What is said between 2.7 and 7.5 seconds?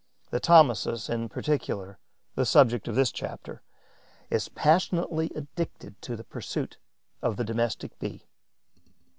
of this chapter, is passionately addicted to the pursuit of the